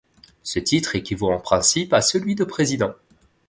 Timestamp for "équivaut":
0.95-1.31